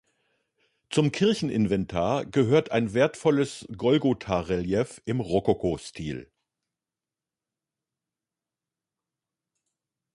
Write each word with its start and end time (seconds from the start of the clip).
Zum 0.89 1.11
Kircheninventar 1.11 2.25
gehört 2.25 2.71
ein 2.71 2.95
wertvolles 2.95 3.67
Golgotha-Relief 3.77 4.99
im 5.05 5.19
Rokokostil. 5.19 6.31